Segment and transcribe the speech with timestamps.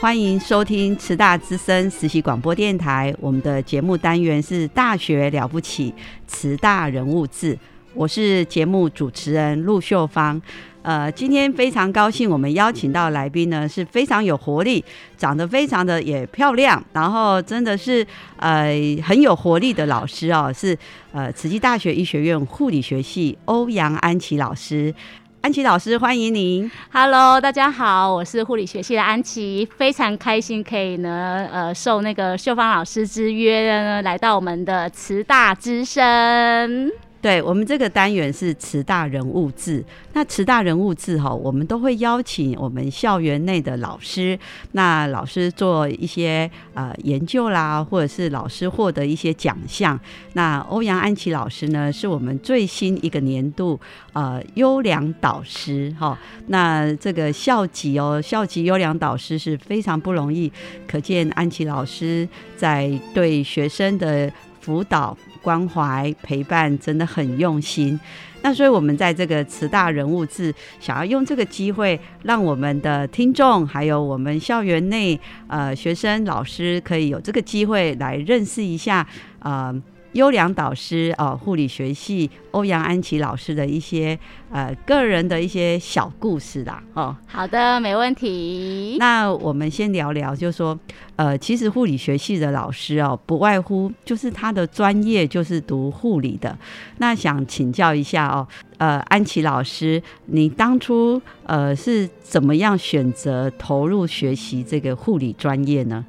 [0.00, 5.92] 欢迎收听慈大之声实习广播电台，我们的节目单元是《大学了不起》，
[6.26, 7.56] 慈大人物志。
[7.92, 10.40] 我是节目主持人陆秀芳。
[10.80, 14.82] 呃，今天非常高兴，我们邀请到来宾呢是非常有活力，
[15.18, 18.04] 长得非常的也漂亮，然后真的是
[18.38, 18.72] 呃
[19.04, 20.74] 很有活力的老师哦，是
[21.12, 24.94] 呃慈济大学医学院护理学系欧阳安琪老师。
[25.42, 26.70] 安琪老师，欢迎您。
[26.92, 36.92] Hello，大家好，我是护理学系的安琪，非常开心可以呢，呃，受那个秀芳老师之约呢，来到我们的慈大之声。
[37.22, 44.38] 对我们这个单元是慈大人物志，那慈大人物志哈，我们都会邀请我们校园内的老师，
[44.72, 50.00] 那老师做一些呃研究啦，或者是老师获得一些奖项。
[50.32, 53.78] 那欧阳安琪老师呢，是我们最新一个年度
[54.14, 56.18] 呃优良导师哈。
[56.46, 60.50] 那这个校级哦，校级优良导师是非常不容易，
[60.88, 65.14] 可见安琪老师在对学生的辅导。
[65.42, 67.98] 关怀陪伴真的很用心，
[68.42, 75.18] 那所以我们在这个慈大人物志，想要用这个机会，让我们的听众还有我们校园内
[75.48, 79.06] 呃学生老师可以有这个机会来认识一下
[79.40, 79.74] 呃
[80.12, 82.30] 优良导师哦护理学系。
[82.52, 84.18] 欧阳安琪老师的一些
[84.50, 88.96] 呃个人的一些小故事啦，哦，好的，没问题。
[88.98, 90.76] 那我们先聊聊，就是说，
[91.14, 96.58] 呃，其实护理学系的老师哦，不外乎就是他的专业就是读护理的。
[96.98, 98.44] 那想请教一下哦，
[98.78, 106.04] 呃，安琪老师，你当初呃是怎么样选择投入学习这个护理专业呢？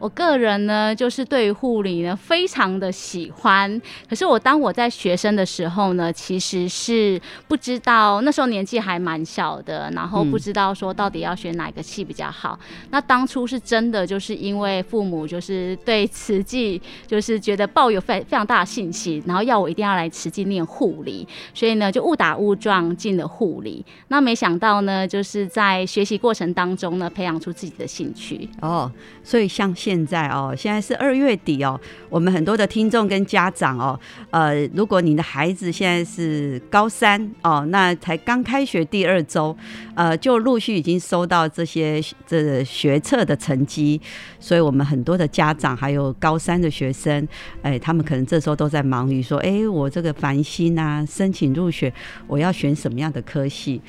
[0.00, 3.80] 我个人呢，就是对于护理呢非常的喜欢。
[4.08, 12.58] 可是我当我在学生的时候呢，其实是不知道那时候年纪还蛮小的，然后不知道说到底要选哪个系比较好。
[12.90, 23.84] 那当初是真的就是因为父母就是对慈济就是觉得抱有非非常大的信心，然后要我一定要来慈济念护理，所以呢就误打误撞进了护理。
[24.08, 28.48] 那没想到呢，就是在学习过程当中呢，培养出自己的兴趣。
[28.62, 28.90] 哦，
[29.22, 31.78] 所以像现现在哦，现在是二月底哦，
[32.08, 33.98] 我们很多的听众跟家长哦，
[34.30, 39.56] 呃，如果你的孩子现在是高三哦，那才刚开学第二周，
[39.96, 44.00] 呃，就陆续已经收到这些这学测的成绩，
[44.38, 47.26] 所以我们很多的家长还有高三的学生，
[47.62, 51.92] 哎，他们可能这时候都在忙于说，哎，我这个繁星啊，申请入学，
[52.28, 53.82] 我要选什么样的科系？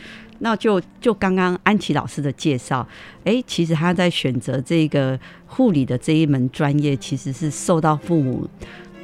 [0.43, 2.87] 那就就刚刚安琪老师的介绍，
[3.23, 8.47] 哎，其实他在选择这个护理的这一门专业，其实是受到父母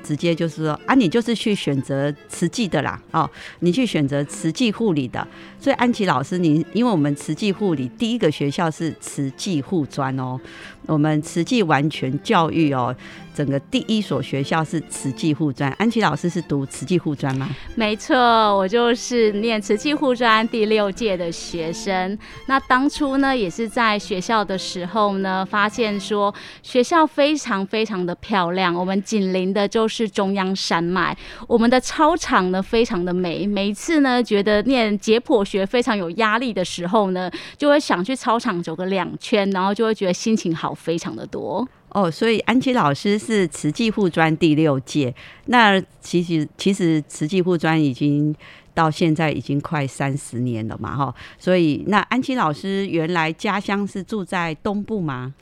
[0.03, 5.27] 直接就是说啊，你就是去选择慈济的啦，哦，你去选择慈济护理的。
[5.59, 10.39] 所以安琪老师，你因为我们慈济护理第一个学校是慈济护专哦，
[10.87, 12.95] 我们慈济完全教育哦。
[13.35, 17.47] 整个第一所学校是慈济护专，安琪老师是读慈济护专吗？
[17.75, 22.17] 没错，我就是念慈济护专第六届的学生。
[22.47, 31.15] 那当初呢，也是在学校的时候呢，发现说学校非常非常的漂亮，我们紧邻的就是中央山脉，
[31.47, 33.45] 我们的操场呢非常的美。
[33.45, 41.67] 每一次呢，觉得念解剖学非常有压力的时候呢，就会想去操场走个两圈，然后就会觉得心情好非常的多。
[41.89, 45.13] 哦，所以安琪老师是慈济护专第六届，
[45.45, 48.35] 那其实其实慈济护专已经
[48.73, 55.33] 到现在已经快三十年了嘛，哈，所以那安琪老师原来家乡是住在东部吗？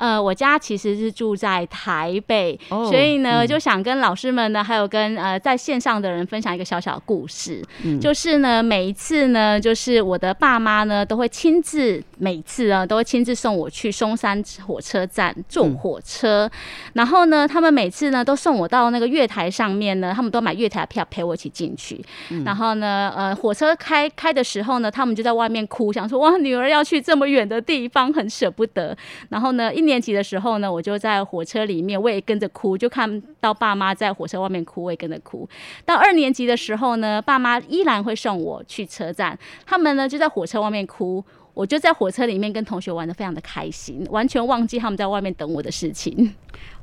[0.00, 2.58] 呃，我家其实是住在台北，
[2.88, 7.62] 所以呢，就想跟老师们呢，还有跟呃在线上的人分享一个小小故事，
[8.00, 16.50] 就是呢，每一次呢，就是我的爸妈呢，都会亲自每次啊，都会亲自送我去松山火车站坐火车，
[16.94, 22.02] 然后呢，他们每次呢，都送我到那个月台上面呢，他们都买月台票陪我一起进去，
[22.44, 28.96] 然后呢，呃，火车开开的时候呢，他们就在外面哭，想说哇，女儿要去这么远的地方，很舍不得，
[29.28, 35.48] 然后呢，一年年级的时候呢，我就在火车里面，我也跟着哭，就看到爸妈在火车外面哭，我也跟着哭。
[35.84, 46.34] 到二年级的时候呢，爸妈依然会送我去车站，他们呢就在火车外面哭，我就在火车里面跟同学玩的非常的开心，完全忘记他们在外面等我的事情。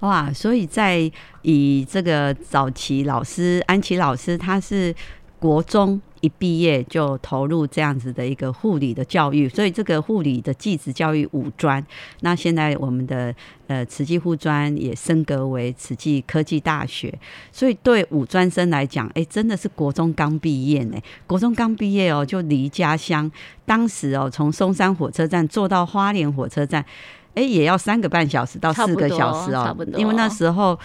[0.02, 1.10] 哇，所以在
[1.44, 4.94] 以这个早期老师安琪老师，他是
[5.40, 6.02] 国中。
[6.28, 11.82] 一毕业就投入这样子的一个护理的教育，所以这个护理的技职教育五专，
[12.20, 13.34] 那现在我们的
[13.68, 17.18] 呃慈济护专也升格为慈济科技大学，
[17.52, 23.32] 所以对五专生来讲，哎，真的是国中刚毕业呢，国中刚毕业哦，就离家乡，
[23.66, 26.84] 当时哦从松山火车站坐到花莲火车站，
[27.36, 30.78] 哎，也要三个半小时到四个小时哦，因为那时候。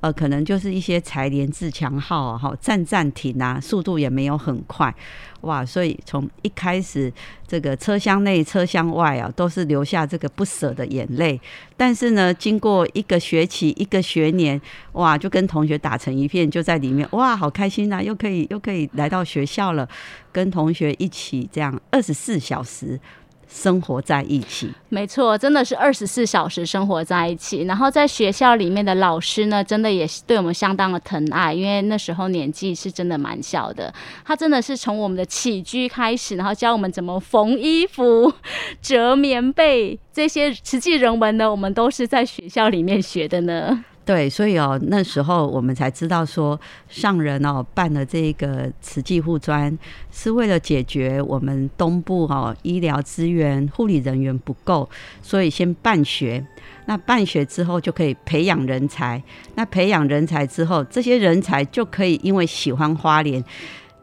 [0.00, 4.94] 呃，可能就是一些财联自强号啊，哈，站暂停啊，速度也没有很快，
[5.40, 7.12] 哇，所以从一开始
[7.46, 11.40] 这个车厢内、车厢外啊，都是留下这个不舍的眼泪。
[11.76, 14.60] 但是呢，经过一个学期、一个学年，
[14.92, 19.88] 哇，就跟同学打成一片，就在里面，哇，好开心呐，又可以又可以来到学校了，
[20.30, 23.00] 跟同学一起这样二十四小时。
[23.48, 27.62] 生活在一起，没错，真的是二十四小时生活在一起。
[27.62, 33.92] 然后在学校里面的老师呢，真的也是对我们相当的疼爱，因为那时候年纪是真的蛮小的。
[34.24, 38.32] 他真的是从我们的起居开始，然后教我们怎么缝衣服、
[38.82, 43.84] 折棉被这些实际人文呢，我们都是在学校里面学的呢。
[44.08, 46.58] 对，所以哦，那时候我们才知道说，
[46.88, 49.78] 上人哦办了这个慈济护专，
[50.10, 54.88] 是为了解决我们东部哦医疗资源、护理人员不够，
[55.20, 56.42] 所以先办学。
[56.86, 59.22] 那办学之后就可以培养人才，
[59.56, 63.44] 那培养人才之后，这些人才就可以因为喜欢花莲，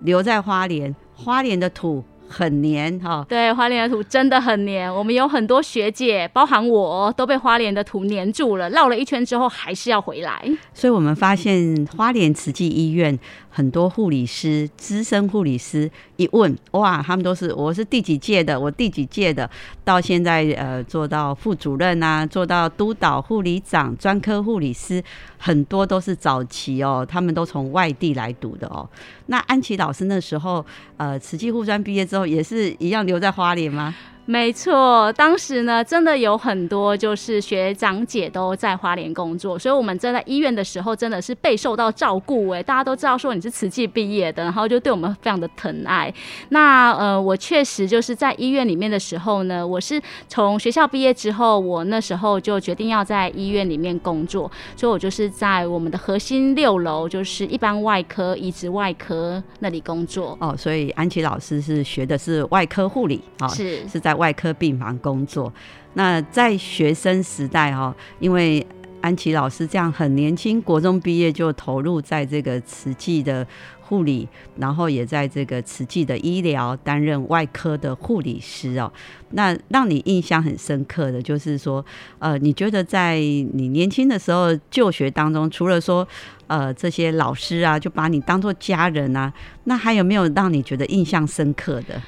[0.02, 2.06] 留在花莲，花莲的土。
[2.28, 4.94] 很黏哈，对，花莲的土真的很黏。
[4.94, 8.70] 我们有很多学姐，包含我，都被花莲的土黏住了。
[8.72, 10.42] 绕了一圈之后，还是要回来。
[10.74, 13.18] 所以我们发现花莲慈济医院。
[13.50, 19.50] 很多护理师、资深护理师一问，哇，他们都是我是第几届的，我第几届的，
[19.84, 25.04] 到现在呃做到副主任啊，做到督导、护理长、专科护理师，
[25.38, 28.88] 很多都是早期哦，他们都从外地来读的哦。
[29.28, 30.66] 那安琪老师那时候
[30.98, 33.94] 呃，慈济护专毕业之后，也是一样留在花莲吗？
[34.28, 42.50] 没错，当时呢，真的有很多就是学长姐都在花莲工作，所以我们在在医院的时候，真的是备受到照顾。
[42.50, 46.12] 哎，大家都知道说你是慈济毕业的，然后就对我们非常的疼爱。
[46.50, 60.36] 那呃，我确实就是在医院里面的时候呢，我是从学校毕业之后，我那时候就决定要在医院里面工作，所以我就是在我们的核心六楼，就是一般外科、移植外科那里工作。
[60.42, 64.15] 哦，所以安琪老师是学的是外科护理，啊，是是在。
[64.16, 65.52] 外科病房工作，
[65.94, 68.66] 那在学生时代哈，因为
[69.02, 73.46] 安琪老师这样很年轻，国中毕业就投入在这个慈济的
[73.82, 78.92] 护理，然后也在这个慈济的医疗担任外科的护理师哦。
[79.32, 81.86] 那让你印象很深刻的就是说，
[82.18, 86.08] 呃，你觉得在你年轻的时候就学当中，除了说
[86.48, 89.32] 呃这些老师啊，就把你当做家人啊，
[89.66, 92.02] 那还有没有让你觉得印象深刻的？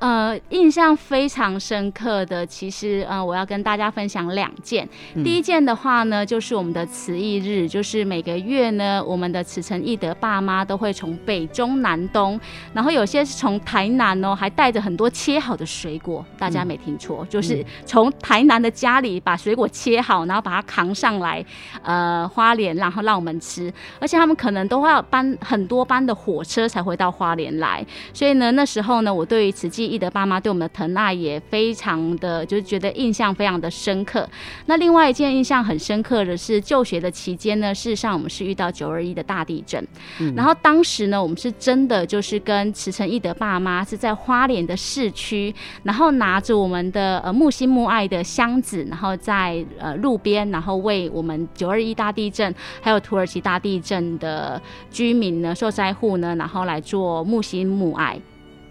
[0.00, 4.86] 呃，印象非常深刻的，其实呃，我要跟大家分享两件。
[5.24, 12.38] 第一件的话呢，就是我们的慈义日，就是每个月呢，我们的慈诚义德爸妈都会从北中南东，
[12.74, 21.42] 然后有些是从台南哦，还带着很多切好的水果，大家没听错，就是从台南的家里把水果切好，然后把它扛上来，
[21.82, 23.72] 呃，花莲，然后让我们吃。
[24.00, 27.82] 而且他们可能都会要搬很多班的火车才回到花莲来，
[28.12, 29.93] 所以呢，那时候呢，我对于慈济。
[29.94, 34.28] 记得爸妈对我们的疼爱也非常的，就是觉得印象非常的深刻。
[34.66, 39.86] 那另外一件印象很深刻的是，就学的期间呢，事实上我们是遇到九二一的大地震，
[40.34, 54.60] 然后当时呢，我们是真的就是跟池诚义的爸妈是在花莲的市区，然后拿着我们的呃木心木爱的箱子，然后在呃路边，然后为我们九二一大地震还有土耳其大地震的
[54.90, 58.20] 居民呢、受灾户呢，然后来做木心木爱。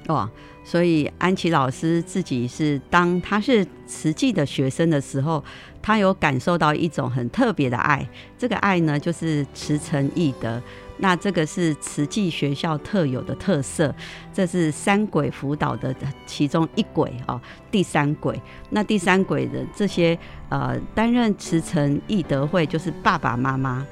[0.07, 0.29] 哇，
[0.63, 5.43] 所以安琪老师自己是当他是慈济的学生的时候，
[5.81, 8.07] 他有感受到一种很特别的爱。
[8.37, 10.61] 这个爱呢，就是慈诚义德。
[10.97, 13.93] 那这个是慈济学校特有的特色，
[14.31, 15.93] 这是三轨辅导的
[16.25, 17.41] 其中一轨哦，
[17.71, 18.39] 第三轨。
[18.69, 20.17] 那第三轨的这些
[20.49, 23.85] 呃，担任慈诚义德会就是爸爸妈妈，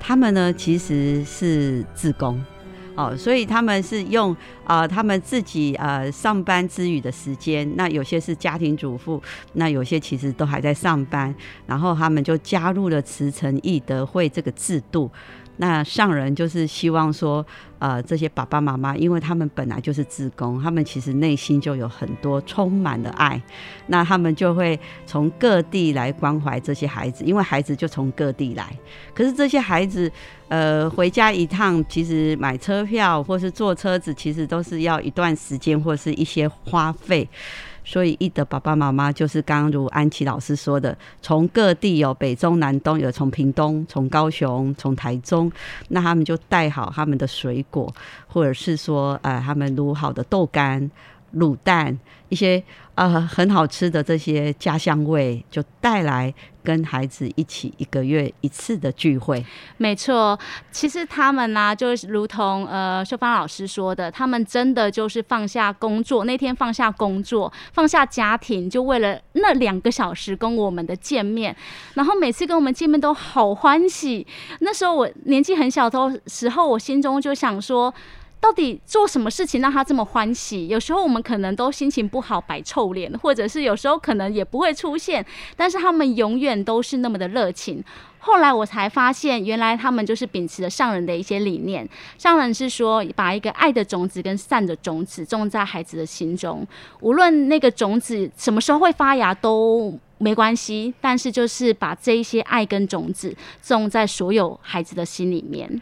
[0.00, 2.44] 他们呢其实是自工。
[2.98, 11.32] 哦，所以他们是用啊，他们自己呃上班之余的时间，那有些是家庭主妇，那有些其实都还在上班，
[11.64, 15.08] 然后他们就加入了慈诚义德会这个制度。
[15.58, 17.44] 那上人就是希望说，
[17.78, 23.40] 呃，这些爸爸妈妈，因为他们本来就是自工，他们其实内心就有很多充满了爱，
[23.88, 28.72] 那他们就会从各地来关怀这些孩子，因为孩子就从各地来，
[29.12, 30.10] 可是这些孩子，
[30.48, 37.28] 呃，回家一趟，其实买车票或是坐车子，其实都是要一段时间或是一些花费。
[37.88, 45.50] 所以，一的爸爸妈妈就是刚刚如安琪老师说的，从各地有北中南东，有从屏东、从高雄、从台中，
[45.88, 47.90] 那他们就带好他们的水果，
[48.26, 50.90] 或者是说，呃，他们卤好的豆干、
[51.34, 52.62] 卤蛋一些。
[52.98, 56.34] 呃，很好吃的这些家乡味，就带来
[56.68, 59.42] 跟孩子一起一个月一次的聚会。
[59.78, 60.38] 没错，
[60.70, 71.56] 其实他们呢，就如同呃秀芳老师说的，他们真的就是放下工作，那天放下工作，放下家庭，就为了那两个小时跟我们的见面。
[71.94, 74.26] 然后每次跟我们见面都好欢喜。
[74.60, 77.94] 那时候我年纪很小的时候，我心中就想说。
[78.40, 80.68] 到底做什么事情让他这么欢喜？
[80.68, 85.24] 有时候我们可能都心情不好，摆臭脸，或者是有时候可能也不会出现，
[85.56, 87.82] 但是他们永远都是那么的热情。
[88.20, 91.88] 后来我才发现，原来他们就是秉持着上人的一些理念。
[92.16, 96.66] 上人是说，把一个爱的种子跟善的种子种在孩子的心中，
[97.00, 105.80] 无论那个种子什么时候会发芽都没关系，但是就是把这一些爱跟种子种在所有孩子的心里面。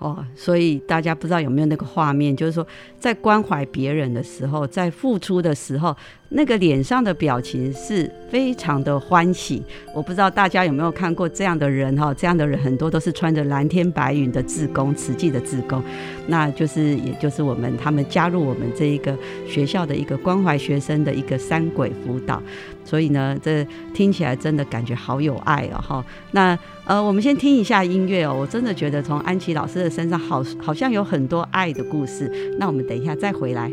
[0.00, 2.66] 哦，所以大家不知道有没有那个画面，就是说
[2.98, 5.96] 在关怀别人的时候，在付出的时候。
[6.32, 9.60] 那个脸上的表情是非常的欢喜，
[9.92, 15.82] 我不知道大家有没有看过这样的人哈，这样的人很多都是穿着蓝天白云的志工，慈济的志工，
[16.28, 22.40] 那就是也就是我们他们加入我们这一个学校的一个关怀学生的一个三轨辅导，
[22.84, 26.04] 所以呢，这听起来真的感觉好有爱哦哈。
[26.32, 33.70] 那呃，我们先听一下音乐哦，我真的觉得从安琪老师的身上好好像有很多爱的故事，那我们等一下再回来。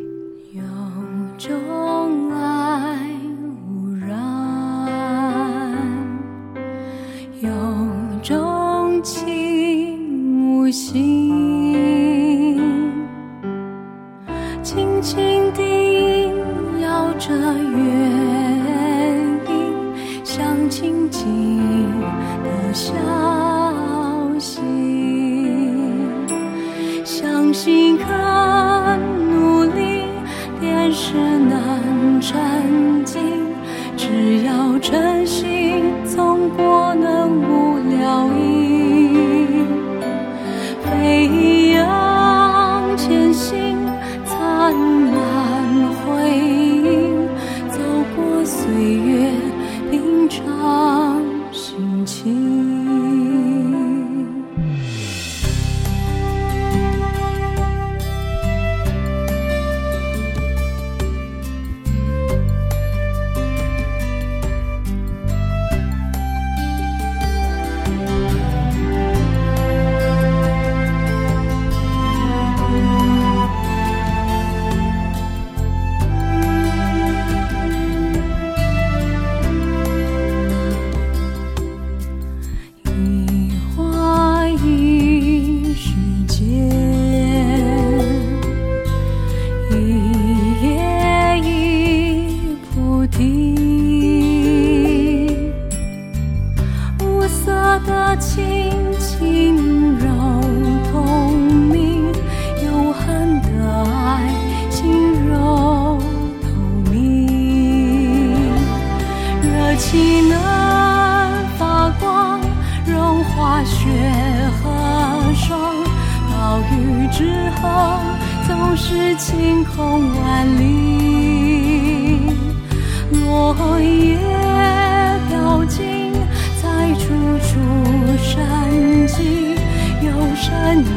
[0.53, 0.61] 有
[1.37, 3.09] 种爱
[3.65, 4.17] 无染，
[7.41, 7.49] 有
[8.21, 10.97] 种情无心，
[14.61, 16.33] 轻轻地萦
[16.81, 18.36] 绕着月，
[20.79, 21.99] 静静
[22.43, 22.93] 的消
[24.37, 24.61] 息，
[27.03, 28.37] 相信肯。
[30.89, 33.21] 是难沉静，
[33.97, 36.63] 只要真心，总不
[36.95, 38.27] 能无聊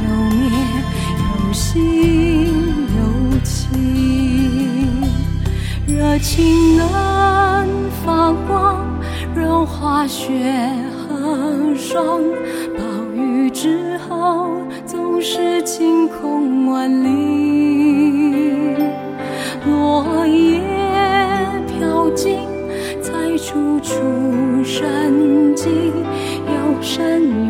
[0.05, 0.51] 有灭，
[1.19, 1.69] 有心
[2.97, 3.01] 有
[3.45, 3.49] 情。
[5.87, 6.85] 热情能
[8.05, 8.85] 发光，
[9.35, 10.29] 融化雪
[10.97, 12.21] 和霜。
[12.77, 12.83] 暴
[13.15, 14.51] 雨之后，
[14.87, 18.77] 总是晴空万里。
[19.67, 20.61] 落叶
[21.67, 22.39] 飘尽，
[23.03, 23.95] 才处处
[24.65, 25.69] 生机。
[26.47, 27.50] 有生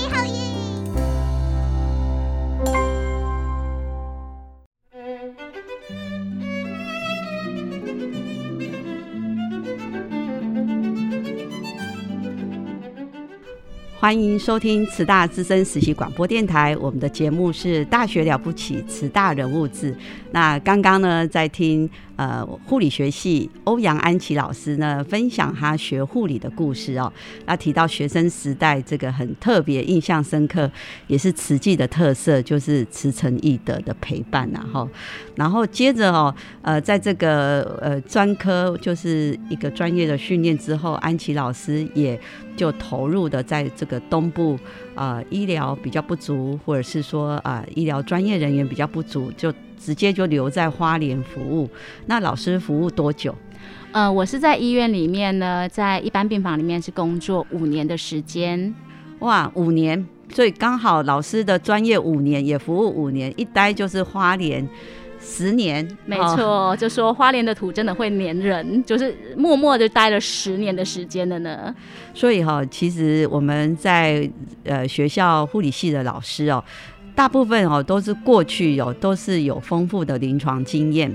[14.01, 19.95] 欢迎收听慈大资深实习广播电台，我们的节目是《大学了不起》，慈大人物志。
[20.31, 21.87] 那刚刚呢，在听
[22.21, 27.11] 呃护理学系欧阳安琪老师呢分享他学护理的故事哦。
[27.47, 30.69] 那提到学生时代这个很特别、印象深刻，
[31.07, 34.87] 也是慈济的特色，就是慈诚义德的陪伴然后，
[35.35, 42.19] 然后接着哦，呃，在这个呃专科就是一个专业的训练之后，安琪老师也。
[42.57, 44.59] 就投入的在这个东部
[44.93, 49.51] 啊，医疗比较不足，或者是说啊，医疗专业人员比较不足，就
[49.83, 51.67] 直接就留在花莲服务。
[52.05, 53.35] 那老师服务多久？
[53.91, 58.73] 呃，我是在医院里面呢，在一般病房里面是工作五年的时间。
[59.19, 64.67] 哇，五年，所以刚好老师的专业五年，也服务五年，一待就是花莲。
[65.23, 71.71] 十年，没错，就说花莲的土真的会黏人，就是默默的待了十年的时间了呢。
[72.11, 74.27] 所以哈，其实我们在
[74.63, 76.63] 呃学校护理系的老师哦，
[77.15, 81.13] 大部分哦都是过去有都是有丰富的临床经验。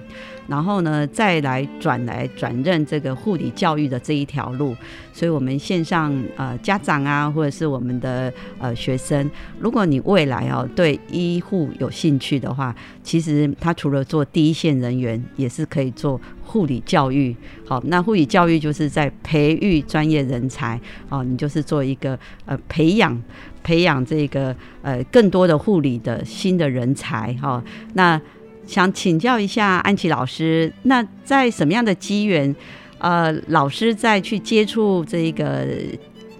[0.48, 4.76] 然后呢，再来转来转任这个护理教育的这一条路，
[5.12, 9.28] 所以我们线上呃家长啊，或者是我们的呃学生，
[9.59, 17.35] 如果你未来哦对医护有兴趣的话，其实他除了做第一线人员，也是可以做护理教育。
[17.66, 23.20] 好，那护理教育就是在培育专业人才哦，你就是做一个呃培养
[23.66, 27.62] 培养这个呃更多的护理的新的人才哈，
[27.94, 28.20] 那。
[28.66, 32.52] 想请教一下安琪老师，那在什么样的机缘，
[32.98, 35.64] 呃，老师再去接触这个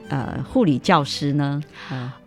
[0.09, 1.63] 呃护理教师呢？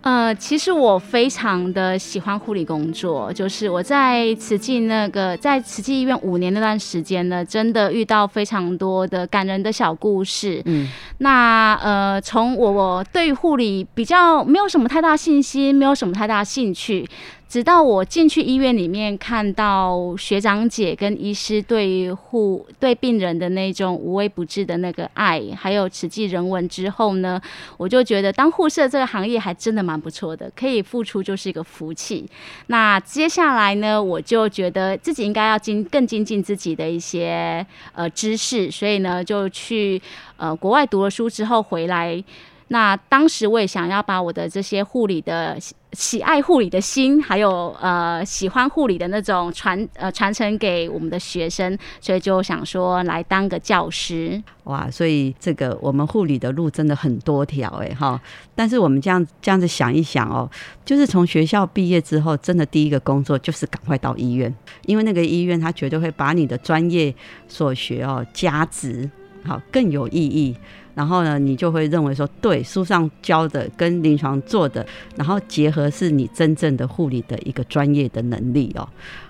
[0.02, 10.62] 呃，其实我非常的喜欢护理工作，就是我在慈济那个在慈济医院五年那段时间呢，真的遇到非常多的感人的小故事。
[10.66, 17.06] 嗯，那呃，从我我对护理比较没有什么太大信心，没有什么太大兴趣。
[17.50, 27.42] 直到我进去医院里面，看到学长姐跟医师对护对病人的那种无微不至的那个爱，还有慈济人文之后呢，
[27.76, 32.26] 我就觉得当护士这个行业还真的蛮不错的，可以付出就是一个福气。
[32.68, 40.02] 那接下来呢，我就觉得自己应该要精更精进自己的一些呃知识，所以呢，就去
[40.38, 42.24] 呃国外读了书之后回来。
[42.70, 45.58] 那当时我也想要把我的这些护理的
[45.94, 54.42] 喜爱护理的心，还有呃喜欢护理的那种传呃传承给我们的学生，所以就想说来当个教师。
[54.66, 58.22] 哇，所以这个我们护理的路真的很多条哎哈。
[58.54, 60.48] 但是我们这样这样子想一想哦，
[60.86, 64.54] 就是从学校毕业之后，真的第一个工作就是赶快到医院，
[64.86, 67.12] 因为那个医院他绝对会把你的专业
[67.48, 69.10] 所学哦加值，
[69.44, 70.56] 好更有意义。
[71.00, 74.86] 然后呢，你就会认为说，对，书上教的跟临床做的，
[75.16, 78.86] 然后结合是你真正的护理的一个专业的能力哦。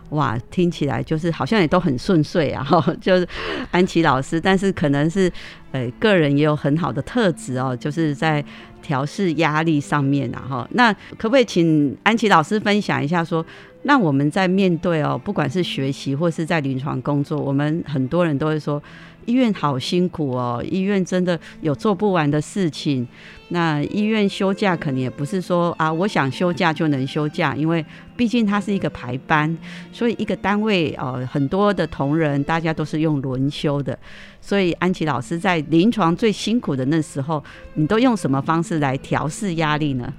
[0.10, 3.28] 哇，听起来就是好像也都很顺遂啊，哈 就是
[3.70, 5.32] 安琪老师，但是可能是
[5.72, 8.44] 呃个人也有很好的特质哦，就是在
[8.82, 10.68] 调试压力上面啊哈。
[10.72, 13.46] 那可不可以请安琪老师分享一下说，
[13.84, 18.82] 那我们在面对哦，不管是学习或是在临床工作，我们很多人都会说。
[19.26, 23.08] 医院好辛苦哦，医院真的有做不完的事情。
[23.50, 27.84] 那医院休假肯定也不是说啊，我想休假就能休假，因为
[28.16, 29.58] 毕竟它是一个排班，
[29.92, 33.98] 所以一个单位哦，很多的同仁大家都是用轮休的。
[34.40, 40.14] 所以安琪老师在临床最辛苦的那时候，你都用什么方式来调试压力呢？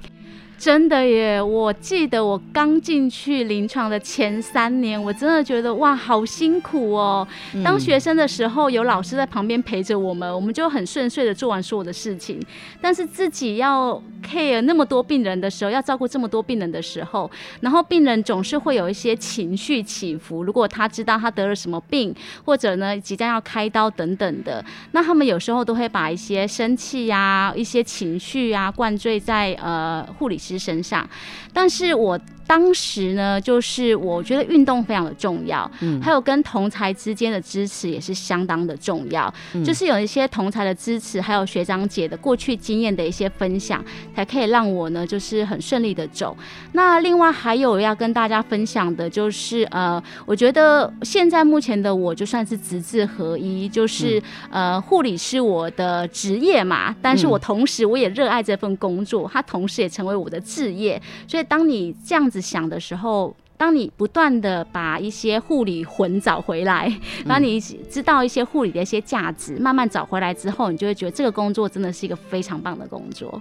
[0.61, 1.41] 真的耶！
[1.41, 7.27] 我记得我刚进去临床的前三年，我真的觉得哇，好辛苦哦。
[7.65, 12.39] 当学生的时候，有老师在旁边陪着我们，我们就很顺遂的做完所有的事情。
[12.79, 17.31] 但是自己要 care 那么多病人的时候，要照顾这么多病人的时候，
[17.63, 20.45] 然后病人总是会有一些情绪起伏。
[20.45, 30.50] 如果他知道他得了什么病，或者呢即将要开刀等等的，那他们有时候都会把一些生气呀、一些情绪啊灌醉在呃护理师。
[30.59, 31.09] 身上，
[31.53, 32.19] 但是我。
[32.47, 39.33] 当时呢，就是我觉得运动非常的重要，嗯，还有跟同才之间的支持也是相当的重要，
[39.65, 43.85] 就是有一些同才的支持，还有学长姐的过去经验的一些分享，
[44.17, 46.37] 才可以让我呢，就是很顺利的走。
[46.73, 62.41] 那另外还有要跟大家分享的，就是呃，我觉得现在目前的我就算是职字合一，就是呃，护理是我的职业嘛，但是我同时我也热爱这份工作，它同时也成为我的志业，所以当你这样子。
[62.41, 66.91] 想的时候，当你不断的把一些护理魂找回来，
[67.29, 73.41] 当你知道一些护理的一些价值，慢慢找回来之后，你就会觉得这个工作真的是一个非常棒的工作。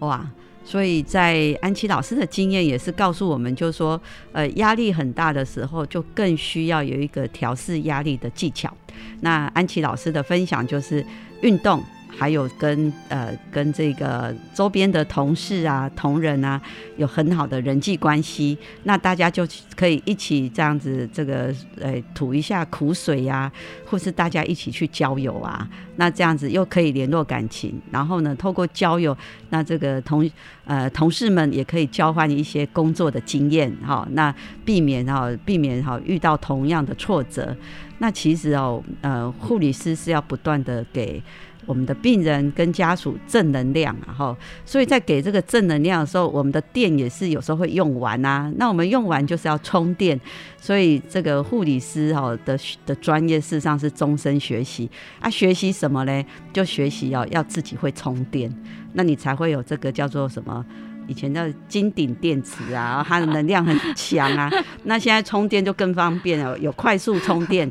[0.00, 0.24] 哇！
[0.62, 4.00] 所以在安琪老师的经验也是告诉我们，就是说，
[4.32, 8.72] 呃，压力很大的时候，就更需要有一个调试压力的技巧。
[9.20, 11.04] 那安琪老师的分享就是
[11.40, 11.82] 运动。
[12.16, 16.60] 还有跟呃跟这个周边的同事啊同仁啊
[16.96, 23.50] 有很好的人际关系，那大家就可以一起这样子这个呃吐一下苦水呀，
[23.84, 29.16] 或是大家一起去郊游啊，那这样子又可以联络感情，然后呢透过交友，
[29.50, 30.30] 那这个同
[30.64, 34.32] 呃同事们也可以交换一些工作的经验哈，那
[34.64, 37.56] 避免哈避免哈遇到同样的挫折，
[37.98, 41.20] 那其实哦呃护理师是要不断的给。
[41.66, 48.52] 我们的病人跟家属正能量啊，哈，所以在给这个正能量的时候，我们的电也是有时候会用完啊。
[48.56, 50.18] 那我们用完就是要充电，
[50.60, 55.30] 所以这个护理师哈的的专业事实上是终身学习啊。
[55.30, 56.24] 学习什么呢？
[56.52, 58.52] 就学习要要自己会充电，
[58.92, 60.64] 那你才会有这个叫做什么？
[61.06, 64.50] 以前叫金顶电池啊，它的能量很强啊。
[64.84, 67.70] 那现在充电就更方便了，有快速充电。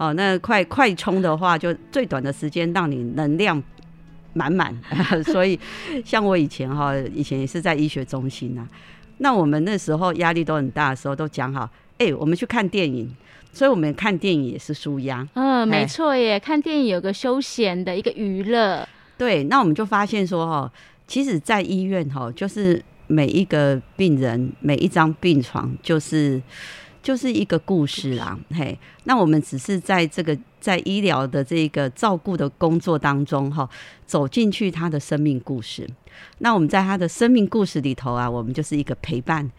[0.00, 3.62] 哦，那快快充的话，就最短的时间让你能量
[4.32, 4.74] 满满。
[5.30, 5.60] 所以，
[6.02, 8.66] 像我以前哈，以前也是在医学中心呐。
[9.18, 13.14] 那我们那时候压力都很大的时候，都讲好，哎，我们去看电影。
[13.52, 15.28] 所以，我们看电影也是舒压。
[15.34, 18.88] 嗯，没错耶，看电影有个休闲的一个娱乐。
[19.18, 20.72] 对，那我们就发现说哈，
[21.06, 26.40] 其实，在医院哈，就是每一个病人每一张病床就是。
[27.02, 33.66] 就是一个故事啦，嘿，那我们只是在这个在医疗的这个照顾的工作当中，哈，
[34.06, 35.88] 走进去他的生命故事。
[36.38, 39.50] 那我们在他的生命故事里头啊，我们就是一个陪伴，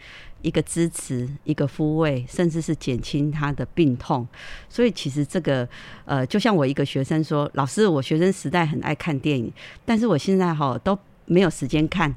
[0.44, 4.28] 一个支持，一个抚慰，甚至是减轻他的病痛。
[4.70, 5.68] 所以其实这个，
[6.06, 9.52] 呃，就像我一个学生说，老师，我学生时代很爱看电影，
[9.84, 12.16] 但是我现在哈都没有时间看，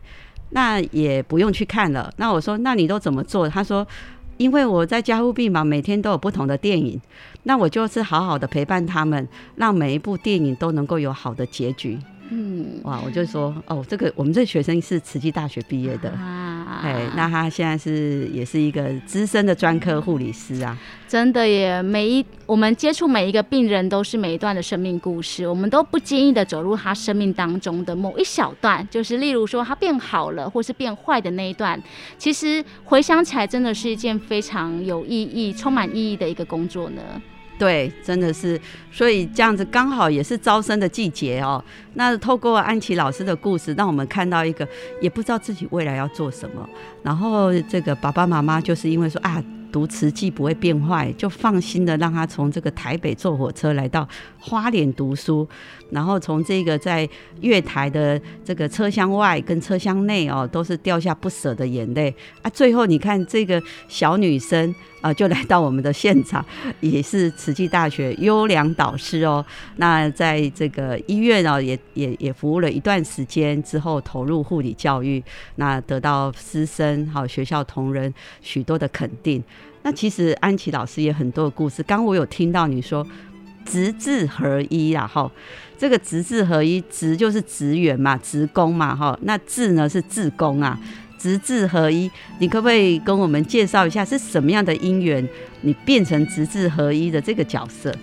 [0.50, 2.12] 那也不用去看了。
[2.18, 3.48] 那我说，那你都怎么做？
[3.48, 3.86] 他说。
[4.36, 7.00] 因为我在加护病房，每天都有不同的电影，
[7.44, 11.98] 那我就是好好的陪伴他们，让每一部电影都能够有好的结局。
[12.30, 20.76] 嗯，哇，我就说，哦，这个我们这学生是慈济大学毕业的，哎，那他现在是也是一个资深的专科护理师啊。
[21.06, 31.80] 真的耶，每一我们接触每一个病人都是每一段的生命故事，我们都不经意的走入他生命当中的某一小段，就是例如说他变好了，或是变坏的那一段，
[32.16, 37.02] 其实回想起来，真的是一件非常有意义、充满意义的一个工作呢。
[37.58, 41.62] 对，真的是，所以这样子刚好也是招生的季节哦。
[41.94, 44.66] 那透过安琪老师的故事，让我们看到一个
[45.00, 46.68] 也不知道自己未来要做什么，
[47.02, 49.42] 然后这个爸爸妈妈就是因为说啊。
[49.74, 55.48] 读瓷器不会变坏，就放心的让他从这个台北坐火车来到花莲读书，
[55.94, 57.08] 然后从这个在
[57.40, 62.50] 月台的这个车厢外跟车厢内哦，都是掉下不舍的眼泪啊。
[62.50, 66.44] 最后你看这个小女生啊，就来到我们的现场，
[66.80, 69.44] 也是慈济大学优良导师哦。
[69.76, 75.22] 那在这个医院哦，也也也服务了一段时间之后，投入护理教育，
[75.54, 79.40] 那得到师生好学校同仁许多的肯定。
[79.82, 81.82] 那其实安琪老师也很多的故事。
[81.82, 83.06] 刚我有听到你说，
[83.66, 85.30] 职字合一啦，哈。
[85.76, 89.18] 这个职字合一，职就是职员嘛，职工嘛，哈。
[89.22, 90.78] 那字呢是字工啊，
[91.18, 95.26] 职字合一，你可不可以跟我们介绍一下是什么样的因缘，
[95.62, 97.94] 你变成职字合一的这个角色？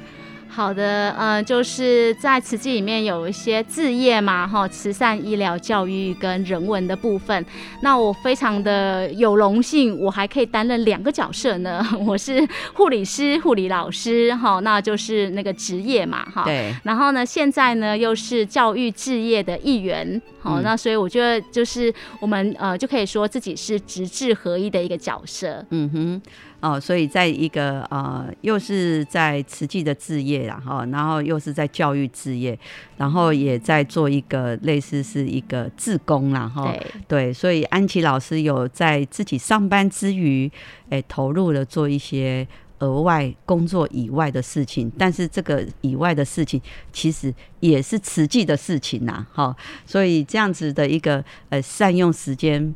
[0.53, 7.43] 好的，嗯，就是在慈济里面有一些置业嘛，哈，慈善、医疗、教育跟人文的部分。
[7.81, 11.81] 那我非常的有荣幸，我还可以担任两个角色呢。
[12.05, 16.43] 我是护理师、护理老师，哈，那就是那个职业嘛，哈。
[16.43, 16.75] 对。
[16.83, 25.65] 然后呢，现在呢又是教育置业的一员，好，那所以我觉得就是我们呃就可以说自己是职智合一的一个角色。
[25.69, 26.21] 嗯哼。
[26.61, 32.57] 哦，所以在一个呃，又是在慈济的置业然后然后又是在教育置业，
[32.97, 36.71] 然后也在做一个类似是一个自工啦，哈，
[37.07, 40.51] 对，所以安琪老师有在自己上班之余，
[40.91, 42.47] 哎，投入了做一些
[42.77, 46.61] 额外工作以外的事情，但是这个以外的事情
[46.93, 49.55] 其实也是慈济的事情呐，哈，
[49.87, 52.75] 所以这样子的一个呃善用时间，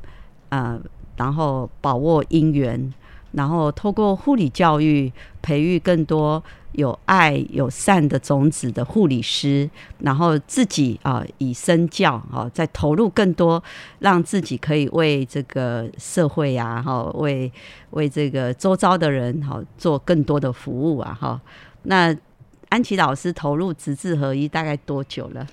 [0.50, 0.82] 呃，
[1.18, 2.92] 然后把握因缘。
[3.36, 9.70] 然后透过护理教育，培育更多有爱有善的种子的护理师，
[10.00, 13.62] 然后自己啊以身教啊，再投入更多，
[14.00, 17.52] 让自己可以为这个社会呀，哈，为
[17.92, 21.42] 为这个周遭的人哈做更多的服务啊，哈。
[21.84, 22.16] 那
[22.70, 25.46] 安琪老师投入直至合一大概多久了？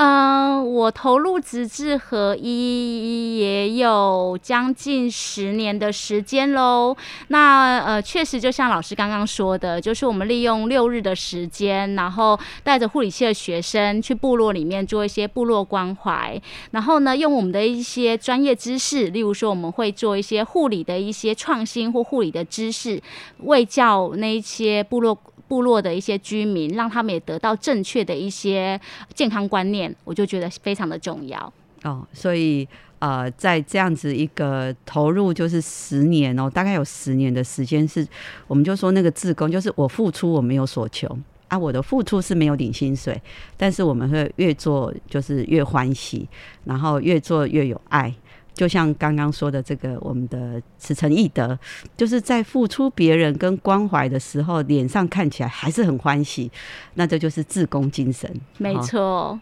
[0.00, 6.96] 嗯，我投入直至合一也有将近十年的时间喽。
[7.26, 23.02] 那呃，确实就像老师刚刚说的，就是我们利用六日的时间，然后带着护理系的学生去部落里面做一些部落关怀，然后呢，用我们的一些专业知识，例如说我们会做一些护理的一些创新或护理的知识，
[23.38, 25.18] 为教那一些部落。
[25.48, 28.78] 部落的一些居民，让他们也得到正确的一些
[29.14, 32.06] 健康观念，我就觉得非常的重要哦。
[32.12, 38.06] 所以呃，在这样子一个投入，就是十年哦，大概有十年的时间，是
[38.46, 43.20] 我们就说那个自工，就是我付出我没有所求啊，我的付出是没有领薪水，
[43.56, 46.28] 但是我们会越做就是越欢喜，
[46.64, 48.12] 然后越做越有爱。
[48.58, 51.56] 就像刚刚说的这个，我们的慈诚义德，
[51.96, 56.50] 就是在付出别人跟关怀的时候，脸上看起来还是很欢喜，
[56.94, 58.28] 那这就是自宫精神。
[58.56, 59.38] 没错。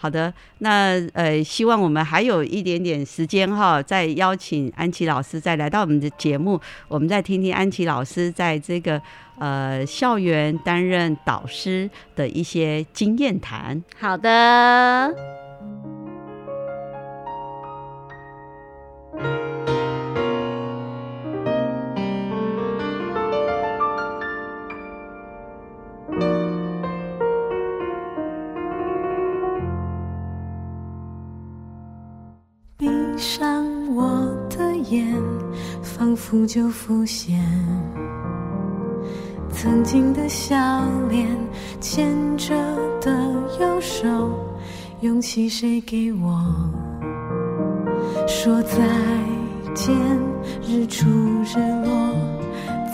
[0.00, 9.02] 好的，那呃，希望我们还有一点点时间哈，再邀请安琪老师再来到我们的节目，我们再听听安琪老师在这个
[9.40, 13.82] 呃校园担任导师的一些经验谈。
[13.98, 15.47] 好的。
[35.82, 37.38] 仿佛就浮现，
[39.50, 40.56] 曾经的笑
[41.10, 41.26] 脸，
[41.80, 42.54] 牵着
[43.00, 43.10] 的
[43.60, 44.08] 右手，
[45.00, 46.40] 勇气谁给我？
[48.40, 48.78] 说再
[49.74, 49.92] 见，
[50.62, 51.08] 日出
[51.42, 52.14] 日落，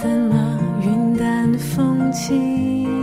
[0.01, 2.94] 怎么云淡风轻？